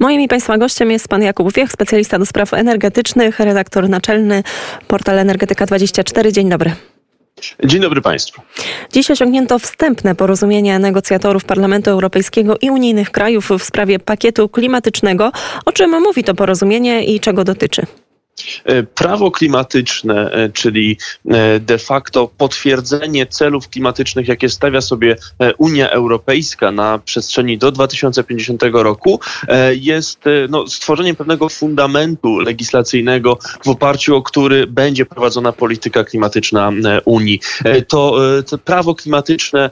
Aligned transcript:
Moim 0.00 0.20
i 0.20 0.28
Państwa 0.28 0.58
gościem 0.58 0.90
jest 0.90 1.08
pan 1.08 1.22
Jakub 1.22 1.52
Wiech, 1.52 1.72
specjalista 1.72 2.18
do 2.18 2.26
spraw 2.26 2.54
energetycznych, 2.54 3.40
redaktor 3.40 3.88
naczelny 3.88 4.42
portal 4.88 5.16
Energetyka24. 5.16 6.32
Dzień 6.32 6.48
dobry. 6.48 6.72
Dzień 7.64 7.80
dobry 7.80 8.00
Państwu. 8.00 8.42
Dziś 8.92 9.10
osiągnięto 9.10 9.58
wstępne 9.58 10.14
porozumienie 10.14 10.78
negocjatorów 10.78 11.44
Parlamentu 11.44 11.90
Europejskiego 11.90 12.56
i 12.60 12.70
unijnych 12.70 13.10
krajów 13.10 13.50
w 13.58 13.62
sprawie 13.62 13.98
pakietu 13.98 14.48
klimatycznego. 14.48 15.32
O 15.66 15.72
czym 15.72 15.90
mówi 15.90 16.24
to 16.24 16.34
porozumienie 16.34 17.04
i 17.04 17.20
czego 17.20 17.44
dotyczy? 17.44 17.86
E, 18.64 18.82
prawo 18.82 19.30
klimatyczne, 19.30 20.32
e, 20.32 20.48
czyli 20.48 20.96
e, 21.30 21.60
de 21.60 21.78
facto 21.78 22.30
potwierdzenie 22.38 23.26
celów 23.26 23.68
klimatycznych, 23.68 24.28
jakie 24.28 24.48
stawia 24.48 24.80
sobie 24.80 25.16
Unia 25.58 25.90
Europejska 25.90 26.72
na 26.72 26.98
przestrzeni 26.98 27.58
do 27.58 27.72
2050 27.72 28.62
roku, 28.72 29.20
jest 29.72 30.24
no, 30.48 30.66
stworzeniem 30.66 31.16
pewnego 31.16 31.48
fundamentu 31.48 32.38
legislacyjnego, 32.38 33.38
w 33.64 33.68
oparciu 33.68 34.16
o 34.16 34.22
który 34.22 34.66
będzie 34.66 35.06
prowadzona 35.06 35.52
polityka 35.52 36.04
klimatyczna 36.04 36.72
Unii. 37.04 37.40
To, 37.88 38.16
to 38.50 38.58
prawo 38.58 38.94
klimatyczne 38.94 39.70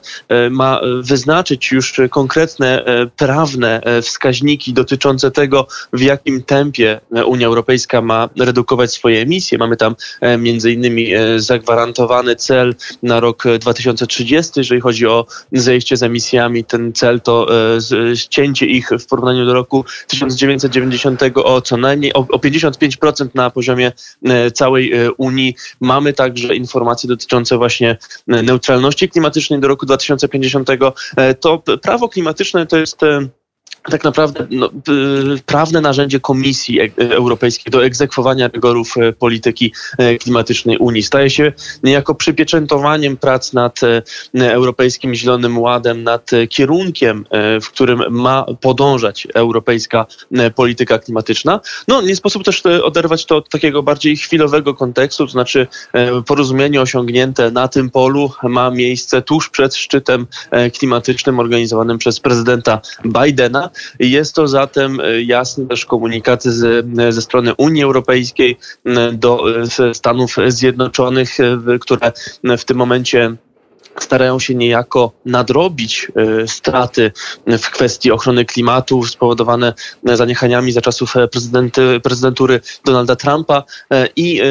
ma 0.51 0.81
wyznaczyć 1.01 1.71
już 1.71 2.01
konkretne 2.09 2.85
prawne 3.17 3.81
wskaźniki 4.01 4.73
dotyczące 4.73 5.31
tego, 5.31 5.67
w 5.93 6.01
jakim 6.01 6.43
tempie 6.43 7.01
Unia 7.25 7.47
Europejska 7.47 8.01
ma 8.01 8.29
redukować 8.39 8.58
redukować 8.59 8.93
swoje 8.93 9.21
emisje. 9.21 9.57
Mamy 9.57 9.77
tam 9.77 9.95
e, 10.21 10.37
między 10.37 10.71
innymi 10.71 11.13
e, 11.13 11.39
zagwarantowany 11.39 12.35
cel 12.35 12.75
na 13.03 13.19
rok 13.19 13.43
2030, 13.59 14.51
jeżeli 14.55 14.81
chodzi 14.81 15.07
o 15.07 15.25
zejście 15.51 15.97
z 15.97 16.03
emisjami. 16.03 16.63
Ten 16.63 16.93
cel 16.93 17.21
to 17.21 17.47
e, 17.77 18.15
ścięcie 18.15 18.65
ich 18.65 18.89
w 18.99 19.05
porównaniu 19.05 19.45
do 19.45 19.53
roku 19.53 19.85
1990 20.07 21.21
o 21.35 21.61
co 21.61 21.77
najmniej 21.77 22.13
o 22.13 22.23
55% 22.23 23.27
na 23.33 23.49
poziomie 23.49 23.91
całej 24.53 24.93
Unii. 25.17 25.55
Mamy 25.81 26.13
także 26.13 26.55
informacje 26.55 27.07
dotyczące 27.07 27.57
właśnie 27.57 27.97
neutralności 28.27 29.09
klimatycznej 29.09 29.59
do 29.59 29.67
roku 29.67 29.85
2050. 29.85 30.69
To 31.39 31.63
prawo 31.81 32.09
klimatyczne 32.09 32.67
to 32.67 32.77
jest 32.77 32.97
tak 33.83 34.03
naprawdę 34.03 34.47
no, 34.49 34.69
prawne 35.45 35.81
narzędzie 35.81 36.19
Komisji 36.19 36.79
e, 36.79 36.91
Europejskiej 36.97 37.71
do 37.71 37.85
egzekwowania 37.85 38.47
rygorów 38.47 38.97
e, 38.97 39.13
polityki 39.13 39.73
e, 39.97 40.17
klimatycznej 40.17 40.77
Unii. 40.77 41.03
Staje 41.03 41.29
się 41.29 41.53
niejako 41.83 42.15
przypieczętowaniem 42.15 43.17
prac 43.17 43.53
nad 43.53 43.79
Europejskim 44.33 45.15
Zielonym 45.15 45.57
Ładem, 45.57 46.03
nad 46.03 46.31
kierunkiem, 46.49 47.25
w 47.61 47.67
którym 47.67 48.03
ma 48.09 48.45
podążać 48.61 49.27
europejska 49.33 50.05
polityka 50.55 50.99
klimatyczna. 50.99 51.59
No, 51.87 52.01
nie 52.01 52.15
sposób 52.15 52.43
też 52.43 52.63
oderwać 52.65 53.25
to 53.25 53.37
od 53.37 53.49
takiego 53.49 53.83
bardziej 53.83 54.17
chwilowego 54.17 54.73
kontekstu, 54.73 55.25
to 55.25 55.31
znaczy 55.31 55.67
porozumienie 56.27 56.81
osiągnięte 56.81 57.51
na 57.51 57.67
tym 57.67 57.89
polu 57.89 58.31
ma 58.43 58.71
miejsce 58.71 59.21
tuż 59.21 59.49
przed 59.49 59.75
szczytem 59.75 60.27
klimatycznym 60.77 61.39
organizowanym 61.39 61.97
przez 61.97 62.19
prezydenta 62.19 62.81
Bidena. 63.05 63.68
Jest 63.99 64.35
to 64.35 64.47
zatem 64.47 64.99
e, 64.99 65.21
jasny 65.21 65.67
też 65.67 65.85
komunikat 65.85 66.43
z, 66.43 66.85
ze 67.09 67.21
strony 67.21 67.53
Unii 67.55 67.83
Europejskiej 67.83 68.57
do 69.13 69.43
e, 69.79 69.93
Stanów 69.93 70.35
Zjednoczonych, 70.47 71.37
które 71.79 72.11
w 72.57 72.65
tym 72.65 72.77
momencie 72.77 73.35
starają 74.03 74.39
się 74.39 74.55
niejako 74.55 75.11
nadrobić 75.25 76.07
e, 76.43 76.47
straty 76.47 77.11
w 77.47 77.69
kwestii 77.69 78.11
ochrony 78.11 78.45
klimatu 78.45 79.05
spowodowane 79.05 79.73
zaniechaniami 80.03 80.71
za 80.71 80.81
czasów 80.81 81.13
e, 81.17 81.27
prezydentury 82.03 82.59
Donalda 82.85 83.15
Trumpa 83.15 83.63
e, 83.93 84.07
i 84.15 84.41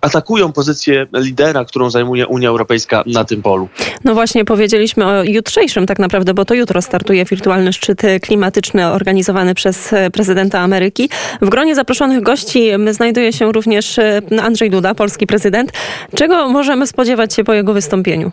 atakują 0.00 0.52
pozycję 0.52 1.06
lidera, 1.14 1.64
którą 1.64 1.90
zajmuje 1.90 2.26
Unia 2.26 2.48
Europejska 2.48 3.04
na 3.06 3.24
tym 3.24 3.42
polu. 3.42 3.68
No 4.04 4.14
właśnie 4.14 4.44
powiedzieliśmy 4.44 5.06
o 5.06 5.22
jutrzejszym 5.22 5.86
tak 5.86 5.98
naprawdę, 5.98 6.34
bo 6.34 6.44
to 6.44 6.54
jutro 6.54 6.82
startuje 6.82 7.24
wirtualny 7.24 7.72
szczyt 7.72 8.02
klimatyczny 8.22 8.86
organizowany 8.86 9.54
przez 9.54 9.94
prezydenta 10.12 10.60
Ameryki. 10.60 11.08
W 11.42 11.48
gronie 11.48 11.74
zaproszonych 11.74 12.22
gości 12.22 12.70
znajduje 12.90 13.32
się 13.32 13.52
również 13.52 13.96
Andrzej 14.42 14.70
Duda, 14.70 14.94
polski 14.94 15.26
prezydent. 15.26 15.72
Czego 16.14 16.48
możemy 16.48 16.86
spodziewać 16.86 17.34
się 17.34 17.44
po 17.44 17.54
jego 17.54 17.72
wystąpieniu? 17.72 18.07
Wystąpieniu. 18.08 18.32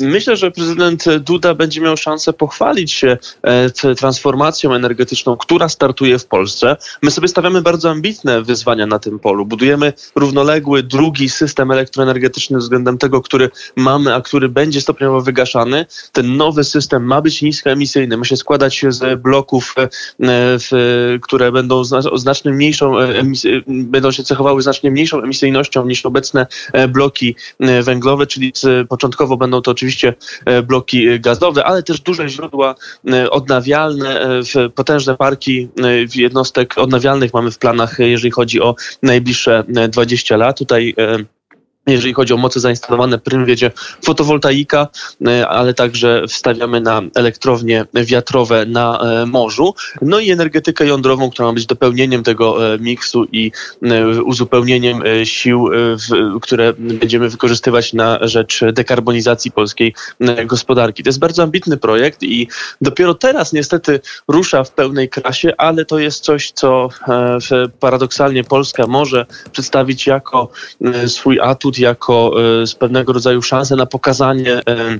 Myślę, 0.00 0.36
że 0.36 0.50
prezydent 0.50 1.04
Duda 1.18 1.54
będzie 1.54 1.80
miał 1.80 1.96
szansę 1.96 2.32
pochwalić 2.32 2.92
się 2.92 3.18
e, 3.42 3.94
transformacją 3.94 4.74
energetyczną, 4.74 5.36
która 5.36 5.68
startuje 5.68 6.18
w 6.18 6.26
Polsce. 6.26 6.76
My 7.02 7.10
sobie 7.10 7.28
stawiamy 7.28 7.62
bardzo 7.62 7.90
ambitne 7.90 8.42
wyzwania 8.42 8.86
na 8.86 8.98
tym 8.98 9.18
polu. 9.18 9.46
Budujemy 9.46 9.92
równoległy 10.14 10.82
drugi 10.82 11.28
system 11.28 11.70
elektroenergetyczny 11.70 12.58
względem 12.58 12.98
tego, 12.98 13.22
który 13.22 13.50
mamy, 13.76 14.14
a 14.14 14.20
który 14.20 14.48
będzie 14.48 14.80
stopniowo 14.80 15.20
wygaszany. 15.20 15.86
Ten 16.12 16.36
nowy 16.36 16.64
system 16.64 17.04
ma 17.04 17.20
być 17.20 17.42
niskoemisyjny, 17.42 18.16
ma 18.16 18.24
się 18.24 18.36
składać 18.36 18.84
z 18.88 19.20
bloków, 19.20 19.74
e, 19.78 21.18
które 21.22 21.52
będą 21.52 21.84
znacznie 22.14 22.52
mniejszą, 22.52 22.98
e, 22.98 23.22
będą 23.66 24.10
się 24.10 24.24
cechowały 24.24 24.62
znacznie 24.62 24.90
mniejszą 24.90 25.22
emisyjnością 25.22 25.86
niż 25.86 26.06
obecne 26.06 26.46
bloki 26.88 27.36
węglowe, 27.82 28.26
czyli 28.26 28.52
początkowo 28.88 29.36
będą 29.36 29.62
to 29.62 29.70
oczywiście 29.70 29.87
e, 30.44 30.62
bloki 30.62 31.20
gazowe, 31.20 31.64
ale 31.64 31.82
też 31.82 32.00
duże 32.00 32.28
źródła 32.28 32.74
e, 33.12 33.30
odnawialne, 33.30 34.20
e, 34.56 34.68
potężne 34.68 35.16
parki 35.16 35.68
jednostek 36.14 36.78
odnawialnych 36.78 37.34
mamy 37.34 37.50
w 37.50 37.58
planach, 37.58 37.98
jeżeli 37.98 38.30
chodzi 38.30 38.60
o 38.60 38.74
najbliższe 39.02 39.64
20 39.88 40.36
lat. 40.36 40.58
Tutaj 40.58 40.94
jeżeli 41.92 42.14
chodzi 42.14 42.34
o 42.34 42.36
moce 42.36 42.60
zainstalowane, 42.60 43.18
prym 43.18 43.44
wiedzie 43.44 43.70
fotowoltaika, 44.04 44.88
e, 45.26 45.48
ale 45.48 45.74
także 45.74 46.22
wstawiamy 46.28 46.80
na 46.80 47.02
elektrownie 47.14 47.84
wiatrowe 47.94 48.66
na 48.66 49.00
e, 49.00 49.26
morzu. 49.26 49.74
No 50.02 50.18
i 50.20 50.30
energetykę 50.30 50.86
jądrową, 50.86 51.30
która 51.30 51.48
ma 51.48 51.54
być 51.54 51.66
dopełnieniem 51.66 52.22
tego 52.22 52.74
e, 52.74 52.78
miksu 52.78 53.26
i 53.32 53.52
uzupełnieniem 54.24 55.02
sił, 55.24 55.68
które 56.42 56.72
będziemy 56.78 57.28
wykorzystywać 57.28 57.92
na 57.92 58.18
rzecz 58.22 58.60
dekarbonizacji 58.72 59.50
polskiej 59.50 59.94
gospodarki. 60.46 61.02
To 61.02 61.08
jest 61.08 61.18
bardzo 61.18 61.42
ambitny 61.42 61.76
projekt 61.76 62.22
i 62.22 62.48
dopiero 62.80 63.14
teraz 63.14 63.52
niestety 63.52 64.00
rusza 64.28 64.64
w 64.64 64.70
pełnej 64.70 65.08
krasie, 65.08 65.52
ale 65.56 65.84
to 65.84 65.98
jest 65.98 66.24
coś, 66.24 66.50
co 66.50 66.88
paradoksalnie 67.80 68.44
Polska 68.44 68.86
może 68.86 69.26
przedstawić 69.52 70.06
jako 70.06 70.48
swój 71.06 71.40
atut, 71.40 71.77
jako 71.78 72.32
e, 72.62 72.66
z 72.66 72.74
pewnego 72.74 73.12
rodzaju 73.12 73.42
szansę 73.42 73.76
na 73.76 73.86
pokazanie 73.86 74.60
e, 74.68 74.98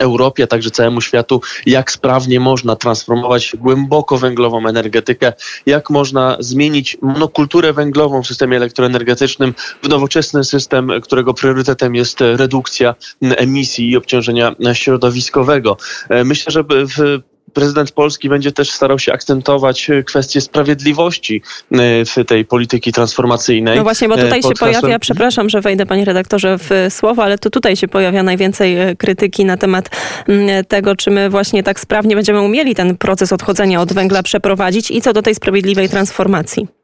Europie, 0.00 0.44
a 0.44 0.46
także 0.46 0.70
całemu 0.70 1.00
światu, 1.00 1.40
jak 1.66 1.92
sprawnie 1.92 2.40
można 2.40 2.76
transformować 2.76 3.56
głęboko 3.58 4.18
węglową 4.18 4.68
energetykę, 4.68 5.32
jak 5.66 5.90
można 5.90 6.36
zmienić 6.40 6.96
monokulturę 7.02 7.72
węglową 7.72 8.22
w 8.22 8.26
systemie 8.26 8.56
elektroenergetycznym 8.56 9.54
w 9.82 9.88
nowoczesny 9.88 10.44
system, 10.44 10.92
którego 11.02 11.34
priorytetem 11.34 11.94
jest 11.94 12.20
redukcja 12.20 12.94
emisji 13.20 13.90
i 13.90 13.96
obciążenia 13.96 14.54
środowiskowego. 14.72 15.76
E, 16.08 16.24
myślę, 16.24 16.52
że 16.52 16.64
w 16.68 17.22
prezydent 17.52 17.92
Polski 17.92 18.28
będzie 18.28 18.52
też 18.52 18.70
starał 18.70 18.98
się 18.98 19.12
akcentować 19.12 19.90
e, 19.90 20.02
kwestię 20.02 20.40
sprawiedliwości 20.40 21.42
e, 21.72 21.76
w 22.04 22.24
tej 22.26 22.44
polityki 22.44 22.92
transformacyjnej. 22.92 23.76
No 23.76 23.82
właśnie, 23.82 24.08
bo 24.08 24.16
tutaj 24.16 24.38
e, 24.38 24.42
się 24.42 24.54
pojawia, 24.60 24.98
przepraszam, 24.98 25.48
że 25.48 25.60
wejdę 25.60 25.86
panie 25.86 26.04
redaktorze 26.04 26.58
w 26.58 26.70
słowo, 26.90 27.24
ale 27.24 27.38
to 27.38 27.50
tutaj 27.50 27.76
się 27.76 27.88
pojawia 27.88 28.22
najwięcej 28.22 28.76
krytyki 28.98 29.44
na 29.44 29.56
temat 29.56 29.90
mm, 30.28 30.64
tego, 30.64 30.96
czy 30.96 31.10
my 31.10 31.30
właśnie 31.30 31.62
tak 31.62 31.80
sprawnie 31.80 32.14
będziemy 32.14 32.40
umieli 32.40 32.74
ten 32.74 32.96
proces 32.96 33.32
odchodzenia 33.32 33.80
od 33.80 33.92
węgla 33.92 34.22
przeprowadzić 34.22 34.90
i 34.90 35.00
co 35.00 35.12
do 35.12 35.22
tej 35.22 35.34
sprawiedliwej 35.34 35.88
transformacji. 35.88 36.81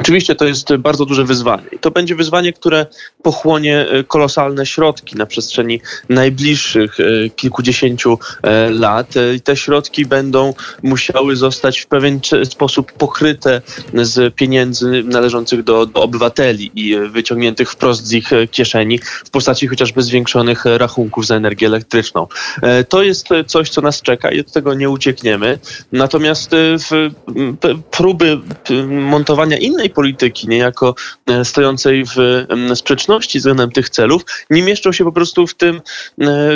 Oczywiście 0.00 0.34
to 0.34 0.44
jest 0.44 0.76
bardzo 0.76 1.06
duże 1.06 1.24
wyzwanie. 1.24 1.62
I 1.72 1.78
to 1.78 1.90
będzie 1.90 2.14
wyzwanie, 2.14 2.52
które 2.52 2.86
pochłonie 3.22 3.88
e, 3.88 4.04
kolosalne 4.04 4.66
środki 4.66 5.16
na 5.16 5.26
przestrzeni 5.26 5.80
najbliższych 6.08 7.00
e, 7.00 7.30
kilkudziesięciu 7.30 8.18
e, 8.42 8.70
lat. 8.70 9.14
I 9.36 9.40
te 9.40 9.56
środki 9.56 10.06
będą 10.06 10.54
musiały 10.82 11.36
zostać 11.36 11.80
w 11.80 11.86
pewien 11.86 12.20
sposób 12.44 12.92
pokryte 12.92 13.62
z 13.94 14.34
pieniędzy 14.34 15.02
należących 15.04 15.64
do, 15.64 15.86
do 15.86 16.02
obywateli 16.02 16.70
i 16.74 16.96
wyciągniętych 16.96 17.70
wprost 17.70 18.06
z 18.06 18.12
ich 18.12 18.30
kieszeni 18.50 18.98
w 19.24 19.30
postaci 19.30 19.66
chociażby 19.66 20.02
zwiększonych 20.02 20.64
rachunków 20.64 21.26
za 21.26 21.36
energię 21.36 21.66
elektryczną. 21.66 22.26
To 22.88 23.02
jest 23.02 23.28
coś, 23.46 23.70
co 23.70 23.80
nas 23.80 24.02
czeka 24.02 24.30
i 24.30 24.40
od 24.40 24.52
tego 24.52 24.74
nie 24.74 24.90
uciekniemy. 24.90 25.58
Natomiast 25.92 26.50
próby 27.90 28.38
montowania 28.88 29.56
innej 29.56 29.89
innej 29.90 29.94
polityki, 29.94 30.48
niejako 30.48 30.94
stojącej 31.44 32.04
w 32.04 32.46
sprzeczności 32.74 33.38
względem 33.38 33.70
tych 33.70 33.90
celów, 33.90 34.22
nie 34.50 34.62
mieszczą 34.62 34.92
się 34.92 35.04
po 35.04 35.12
prostu 35.12 35.46
w 35.46 35.54
tym 35.54 35.80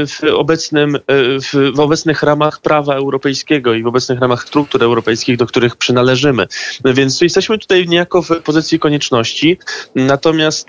w 0.07 0.19
obecnym, 0.35 0.99
w, 1.09 1.73
w 1.75 1.81
obecnych 1.81 2.23
ramach 2.23 2.61
prawa 2.61 2.95
europejskiego 2.95 3.75
i 3.75 3.83
w 3.83 3.87
obecnych 3.87 4.21
ramach 4.21 4.43
struktur 4.43 4.83
europejskich, 4.83 5.37
do 5.37 5.47
których 5.47 5.77
przynależymy. 5.77 6.47
Więc 6.85 7.21
jesteśmy 7.21 7.59
tutaj 7.59 7.89
niejako 7.89 8.23
w 8.23 8.29
pozycji 8.45 8.79
konieczności. 8.79 9.59
Natomiast 9.95 10.69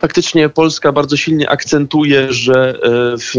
faktycznie 0.00 0.48
Polska 0.48 0.92
bardzo 0.92 1.16
silnie 1.16 1.50
akcentuje, 1.50 2.32
że 2.32 2.78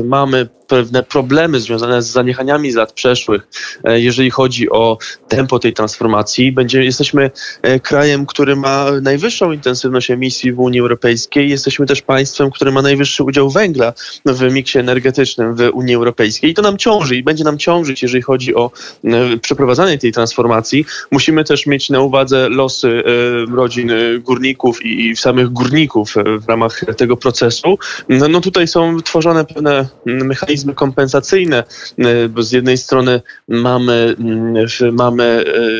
mamy 0.05 0.47
pewne 0.73 1.03
problemy 1.03 1.59
związane 1.59 2.01
z 2.01 2.07
zaniechaniami 2.07 2.71
z 2.71 2.75
lat 2.75 2.93
przeszłych, 2.93 3.47
e, 3.83 3.99
jeżeli 3.99 4.29
chodzi 4.29 4.69
o 4.69 4.97
tempo 5.27 5.59
tej 5.59 5.73
transformacji. 5.73 6.51
Będzie, 6.51 6.83
jesteśmy 6.83 7.31
e, 7.61 7.79
krajem, 7.79 8.25
który 8.25 8.55
ma 8.55 8.85
najwyższą 9.01 9.51
intensywność 9.51 10.11
emisji 10.11 10.51
w 10.51 10.59
Unii 10.59 10.79
Europejskiej. 10.79 11.49
Jesteśmy 11.49 11.85
też 11.85 12.01
państwem, 12.01 12.51
które 12.51 12.71
ma 12.71 12.81
najwyższy 12.81 13.23
udział 13.23 13.49
węgla 13.49 13.93
w 14.25 14.53
miksie 14.53 14.79
energetycznym 14.79 15.55
w 15.55 15.69
Unii 15.73 15.95
Europejskiej. 15.95 16.51
I 16.51 16.53
to 16.53 16.61
nam 16.61 16.77
ciąży 16.77 17.15
i 17.15 17.23
będzie 17.23 17.43
nam 17.43 17.57
ciążyć, 17.57 18.01
jeżeli 18.01 18.21
chodzi 18.21 18.55
o 18.55 18.71
e, 19.03 19.37
przeprowadzanie 19.37 19.97
tej 19.97 20.11
transformacji. 20.11 20.85
Musimy 21.11 21.43
też 21.43 21.65
mieć 21.65 21.89
na 21.89 21.99
uwadze 21.99 22.49
losy 22.49 23.03
rodzin 23.55 23.91
górników 24.19 24.85
i 24.85 25.15
samych 25.15 25.49
górników 25.49 26.13
w 26.41 26.49
ramach 26.49 26.81
tego 26.97 27.17
procesu. 27.17 27.77
No, 28.09 28.27
no 28.27 28.41
tutaj 28.41 28.67
są 28.67 29.01
tworzone 29.01 29.45
pewne 29.45 29.87
mechanizmy, 30.05 30.62
mechanizmy 30.63 30.73
kompensacyjne, 30.73 31.63
e, 31.97 32.29
bo 32.29 32.43
z 32.43 32.51
jednej 32.51 32.77
strony 32.77 33.21
mamy, 33.47 34.15
mm, 34.19 34.65
mamy 34.91 35.23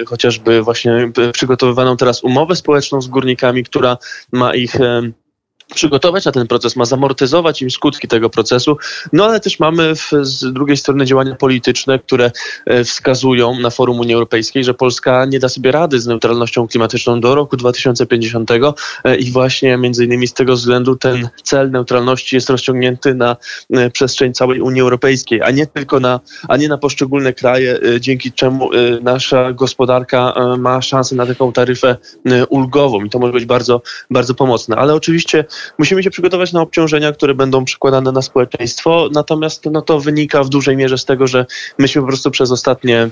e, 0.02 0.06
chociażby 0.06 0.62
właśnie 0.62 1.12
przygotowywaną 1.34 1.98
teraz 1.98 2.24
umowę 2.24 2.56
społeczną 2.56 3.02
z 3.02 3.08
górnikami, 3.08 3.64
która 3.64 3.98
ma 4.32 4.56
ich 4.56 4.76
przygotować 5.74 6.26
na 6.26 6.32
ten 6.32 6.48
proces, 6.48 6.76
ma 6.76 6.86
zamortyzować 6.86 7.62
im 7.62 7.72
skutki 7.72 8.08
tego 8.08 8.30
procesu, 8.30 8.78
no 9.14 9.26
ale 9.26 9.40
też 9.40 9.60
mamy 9.60 9.96
w, 9.96 10.12
z 10.22 10.54
drugiej 10.54 10.78
strony 10.78 11.06
działania 11.06 11.36
polityczne, 11.36 12.00
które 12.00 12.32
e, 12.66 12.84
wskazują 12.84 13.60
na 13.60 13.70
forum 13.70 14.00
Unii 14.00 14.14
Europejskiej, 14.14 14.64
że 14.64 14.74
Polska 14.74 15.26
nie 15.26 15.40
da 15.40 15.50
sobie 15.50 15.72
rady 15.72 16.00
z 16.00 16.08
neutralnością 16.08 16.68
klimatyczną 16.68 17.22
do 17.22 17.36
roku 17.36 17.58
2050 17.58 18.52
e, 18.52 19.16
i 19.16 19.32
właśnie 19.32 19.78
między 19.78 20.06
innymi 20.06 20.28
z 20.28 20.34
tego 20.34 20.54
względu 20.54 20.96
ten 20.96 21.30
cel 21.44 21.72
neutralności 21.72 22.36
jest 22.36 22.50
rozciągnięty 22.50 23.16
na 23.16 23.38
e, 23.70 23.90
przestrzeń 23.90 24.34
całej 24.34 24.62
Unii 24.62 24.82
Europejskiej, 24.82 25.42
a 25.42 25.52
nie 25.52 25.68
tylko 25.68 26.00
na, 26.00 26.20
a 26.48 26.58
nie 26.58 26.68
na 26.68 26.78
poszczególne 26.78 27.34
kraje, 27.34 27.80
dzięki 28.00 28.32
czemu 28.32 28.70
nasza 29.02 29.54
gospodarka 29.54 30.34
ma 30.58 30.82
szansę 30.82 31.16
na 31.16 31.26
taką 31.26 31.54
taryfę 31.54 31.98
ulgową 32.50 33.04
i 33.04 33.10
to 33.10 33.20
może 33.20 33.34
być 33.34 33.46
bardzo, 33.46 33.82
bardzo 34.10 34.34
pomocne. 34.34 34.76
Ale 34.76 34.94
oczywiście 34.94 35.46
musimy 35.78 36.04
się 36.04 36.10
przygotować 36.10 36.54
na 36.54 36.62
obciążenia, 36.62 37.12
które 37.12 37.34
będą 37.34 37.66
przekładane 37.66 38.12
na 38.12 38.22
społeczeństwo, 38.22 39.10
natomiast 39.12 39.66
no, 39.72 39.82
to 39.82 40.00
wynika 40.00 40.44
w 40.44 40.50
dużej 40.50 40.78
mierze 40.78 40.98
z 40.98 41.06
tego, 41.06 41.28
że 41.28 41.46
myśmy 41.78 42.02
po 42.02 42.08
prostu 42.08 42.32
przez 42.32 42.52
ostatnie 42.52 43.10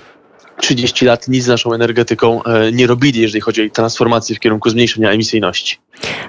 30 0.62 1.06
lat 1.06 1.28
nic 1.28 1.44
z 1.44 1.48
naszą 1.48 1.74
energetyką 1.74 2.44
e, 2.44 2.72
nie 2.72 2.88
robili, 2.88 3.22
jeżeli 3.22 3.42
chodzi 3.42 3.68
o 3.68 3.70
transformację 3.70 4.36
w 4.36 4.40
kierunku 4.40 4.70
zmniejszenia 4.70 5.12
emisyjności. 5.12 5.78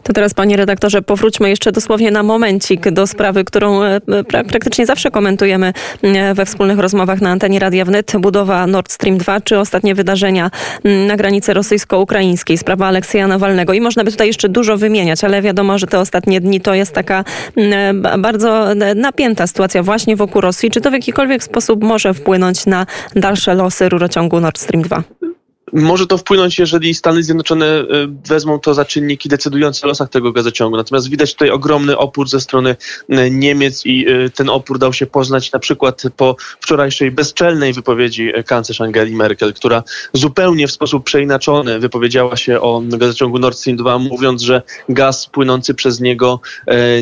To 0.02 0.12
teraz, 0.12 0.34
panie 0.34 0.56
redaktorze, 0.56 1.02
powróćmy 1.02 1.50
jeszcze 1.50 1.72
dosłownie 1.72 2.10
na 2.10 2.22
momencik 2.22 2.90
do 2.90 3.06
sprawy, 3.06 3.44
którą 3.44 3.82
e, 3.82 4.00
praktycznie 4.48 4.86
zawsze 4.86 5.10
komentujemy 5.10 5.72
e, 6.02 6.34
we 6.34 6.46
wspólnych 6.46 6.78
rozmowach 6.78 7.20
na 7.20 7.30
antenie 7.30 7.58
Radia 7.58 7.84
Wnet. 7.84 8.12
Budowa 8.18 8.66
Nord 8.66 8.92
Stream 8.92 9.18
2, 9.18 9.40
czy 9.40 9.58
ostatnie 9.58 9.94
wydarzenia 9.94 10.50
na 11.06 11.16
granicy 11.16 11.54
rosyjsko-ukraińskiej, 11.54 12.58
sprawa 12.58 12.86
Aleksieja 12.86 13.26
Nawalnego. 13.26 13.72
I 13.72 13.80
można 13.80 14.04
by 14.04 14.10
tutaj 14.10 14.26
jeszcze 14.26 14.48
dużo 14.48 14.76
wymieniać, 14.76 15.24
ale 15.24 15.42
wiadomo, 15.42 15.78
że 15.78 15.86
te 15.86 15.98
ostatnie 15.98 16.40
dni 16.40 16.60
to 16.60 16.74
jest 16.74 16.92
taka 16.92 17.24
bardzo 18.18 18.66
napięta 18.96 19.46
sytuacja 19.46 19.82
właśnie 19.82 20.16
wokół 20.16 20.40
Rosji. 20.40 20.70
Czy 20.70 20.80
to 20.80 20.90
w 20.90 20.92
jakikolwiek 20.92 21.44
sposób 21.44 21.82
może 21.82 22.14
wpłynąć 22.14 22.66
na 22.66 22.86
dalsze 23.16 23.54
losy 23.54 23.88
rurociągu 23.88 24.40
Nord 24.40 24.58
Stream 24.58 24.82
2? 24.82 25.02
Może 25.72 26.06
to 26.06 26.18
wpłynąć, 26.18 26.58
jeżeli 26.58 26.94
Stany 26.94 27.22
Zjednoczone 27.22 27.66
y, 27.66 27.84
wezmą 28.28 28.58
to 28.58 28.74
za 28.74 28.84
czynniki 28.84 29.28
decydujące 29.28 29.86
o 29.86 29.88
losach 29.88 30.08
tego 30.08 30.32
gazociągu. 30.32 30.76
Natomiast 30.76 31.08
widać 31.08 31.32
tutaj 31.32 31.50
ogromny 31.50 31.98
opór 31.98 32.28
ze 32.28 32.40
strony 32.40 32.76
y, 33.10 33.30
Niemiec 33.30 33.86
i 33.86 34.08
y, 34.08 34.30
ten 34.30 34.48
opór 34.48 34.78
dał 34.78 34.92
się 34.92 35.06
poznać 35.06 35.52
na 35.52 35.58
przykład 35.58 36.02
po 36.16 36.36
wczorajszej 36.60 37.10
bezczelnej 37.10 37.72
wypowiedzi 37.72 38.32
kanclerz 38.46 38.80
Angeli 38.80 39.14
Merkel, 39.16 39.54
która 39.54 39.82
zupełnie 40.12 40.68
w 40.68 40.72
sposób 40.72 41.04
przeinaczony 41.04 41.78
wypowiedziała 41.78 42.36
się 42.36 42.60
o 42.60 42.82
gazociągu 42.84 43.38
Nord 43.38 43.58
Stream 43.58 43.76
2, 43.76 43.98
mówiąc, 43.98 44.42
że 44.42 44.62
gaz 44.88 45.26
płynący 45.26 45.74
przez 45.74 46.00
niego 46.00 46.40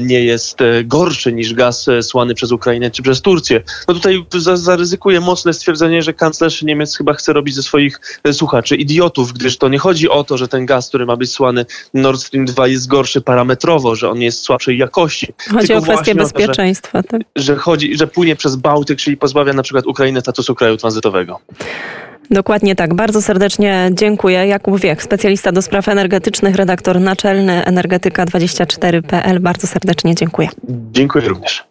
nie 0.03 0.25
jest 0.25 0.59
gorszy 0.85 1.33
niż 1.33 1.55
gaz 1.55 1.87
słany 2.03 2.35
przez 2.35 2.53
Ukrainę 2.53 2.91
czy 2.91 3.03
przez 3.03 3.21
Turcję. 3.21 3.63
No 3.89 3.95
tutaj 3.95 4.25
zaryzykuję 4.55 5.21
mocne 5.21 5.53
stwierdzenie, 5.53 6.03
że 6.03 6.15
kanclerz 6.15 6.63
Niemiec 6.63 6.97
chyba 6.97 7.15
chce 7.15 7.33
robić 7.33 7.55
ze 7.55 7.63
swoich 7.63 8.01
słuchaczy 8.33 8.60
słuchaczy 8.61 8.77
idiotów, 8.77 9.33
gdyż 9.33 9.59
to 9.59 9.69
nie 9.69 9.79
chodzi 9.79 10.09
o 10.09 10.25
to, 10.25 10.39
że 10.39 10.49
ten 10.49 10.67
gaz, 10.67 10.89
który 10.89 11.07
ma 11.07 11.17
być 11.17 11.31
słany 11.31 11.67
Nord 11.95 12.21
Stream 12.21 12.45
2 12.45 12.69
jest 12.69 12.87
gorszy 12.87 13.21
parametrowo, 13.21 13.95
że 13.95 14.11
on 14.11 14.21
jest 14.21 14.43
słabszej 14.43 14.79
jakości. 14.79 15.33
Chodzi 15.53 15.75
o 15.75 15.83
kwestię 15.83 16.15
bezpieczeństwa. 16.15 16.99
O 16.99 17.03
to, 17.03 17.09
że, 17.09 17.19
tak? 17.19 17.23
że, 17.37 17.57
chodzi, 17.57 17.97
że 17.97 18.07
płynie 18.07 18.37
przez 18.37 18.57
Bałtyk, 18.57 18.99
czyli 18.99 19.17
pozbawia 19.17 19.53
na 19.53 19.63
przykład 19.63 19.87
Ukrainę 19.87 20.21
statusu 20.21 20.55
kraju 20.55 20.77
tranzytowego. 20.77 21.41
Dokładnie 22.31 22.75
tak. 22.77 22.95
Bardzo 22.95 23.23
serdecznie 23.23 23.91
dziękuję. 23.93 24.47
Jakub 24.47 24.81
Wiech, 24.81 25.03
specjalista 25.03 25.53
do 25.53 25.63
spraw 25.63 25.89
energetycznych, 25.89 26.57
redaktor 26.57 27.01
naczelny 27.01 27.63
energetyka24.pl. 27.67 29.41
Bardzo 29.41 29.67
serdecznie 29.67 30.15
dziękuję. 30.15 30.49
Dziękuję 30.93 31.29
również. 31.29 31.59